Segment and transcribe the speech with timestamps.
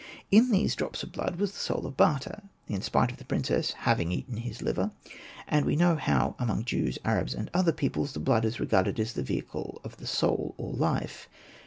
[0.31, 3.73] In these drops of blood was the soul of Bata, in spite of the princess
[3.73, 4.89] having eaten his liver;
[5.47, 9.13] and we know how among Jews, Arabs, and other peoples, the blood is regarded as
[9.13, 11.29] the vehicle of the soul or life.